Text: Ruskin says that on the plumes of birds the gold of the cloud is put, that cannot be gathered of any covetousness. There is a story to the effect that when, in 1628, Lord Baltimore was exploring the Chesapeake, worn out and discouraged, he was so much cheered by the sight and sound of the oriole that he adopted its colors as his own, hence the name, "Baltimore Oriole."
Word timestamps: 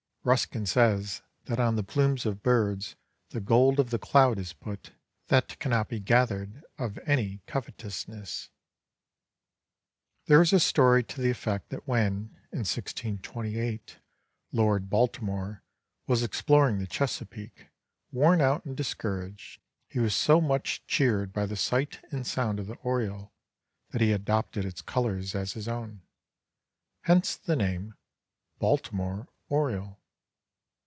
Ruskin 0.23 0.67
says 0.67 1.23
that 1.45 1.59
on 1.59 1.77
the 1.77 1.83
plumes 1.83 2.27
of 2.27 2.43
birds 2.43 2.95
the 3.31 3.41
gold 3.41 3.79
of 3.79 3.89
the 3.89 3.97
cloud 3.97 4.37
is 4.37 4.53
put, 4.53 4.91
that 5.29 5.57
cannot 5.57 5.89
be 5.89 5.99
gathered 5.99 6.63
of 6.77 6.99
any 7.07 7.41
covetousness. 7.47 8.49
There 10.27 10.43
is 10.43 10.53
a 10.53 10.59
story 10.59 11.03
to 11.05 11.19
the 11.21 11.31
effect 11.31 11.69
that 11.69 11.87
when, 11.87 12.37
in 12.51 12.59
1628, 12.59 13.97
Lord 14.51 14.91
Baltimore 14.91 15.63
was 16.05 16.21
exploring 16.21 16.77
the 16.77 16.85
Chesapeake, 16.85 17.69
worn 18.11 18.41
out 18.41 18.63
and 18.63 18.77
discouraged, 18.77 19.59
he 19.89 19.97
was 19.97 20.13
so 20.15 20.39
much 20.39 20.85
cheered 20.85 21.33
by 21.33 21.47
the 21.47 21.57
sight 21.57 21.99
and 22.11 22.27
sound 22.27 22.59
of 22.59 22.67
the 22.67 22.77
oriole 22.83 23.33
that 23.89 24.01
he 24.01 24.11
adopted 24.11 24.65
its 24.65 24.83
colors 24.83 25.33
as 25.33 25.53
his 25.53 25.67
own, 25.67 26.03
hence 27.05 27.35
the 27.35 27.55
name, 27.55 27.95
"Baltimore 28.59 29.27
Oriole." 29.49 29.97